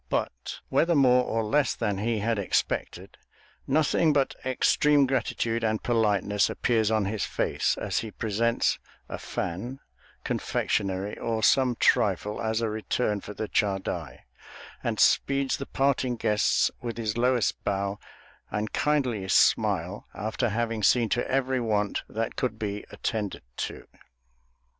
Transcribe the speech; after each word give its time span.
But, 0.09 0.61
whether 0.69 0.95
more 0.95 1.25
or 1.25 1.43
less 1.43 1.75
than 1.75 1.99
he 1.99 2.17
had 2.17 2.39
expected, 2.39 3.19
nothing 3.67 4.13
but 4.13 4.33
extreme 4.43 5.05
gratitude 5.05 5.63
and 5.63 5.83
politeness 5.83 6.49
appears 6.49 6.89
on 6.89 7.05
his 7.05 7.23
face 7.23 7.77
as 7.77 7.99
he 7.99 8.09
presents 8.09 8.79
a 9.07 9.19
fan, 9.19 9.79
confectionery, 10.23 11.19
or 11.19 11.43
some 11.43 11.75
trifle, 11.75 12.41
as 12.41 12.61
a 12.61 12.69
return 12.71 13.21
for 13.21 13.35
the 13.35 13.47
chadai, 13.47 14.21
and 14.83 14.99
speeds 14.99 15.57
the 15.57 15.67
parting 15.67 16.15
guests 16.15 16.71
with 16.81 16.97
his 16.97 17.15
lowest 17.15 17.63
bow 17.63 17.99
and 18.49 18.73
kindliest 18.73 19.37
smile, 19.37 20.07
after 20.15 20.49
having 20.49 20.81
seen 20.81 21.09
to 21.09 21.29
every 21.29 21.59
want 21.59 22.01
that 22.09 22.35
could 22.35 22.57
be 22.57 22.83
attended 22.89 23.43
to. 23.55 23.87